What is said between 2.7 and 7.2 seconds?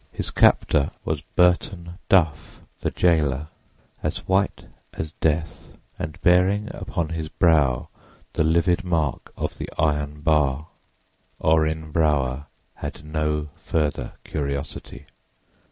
the jailer, as white as death and bearing upon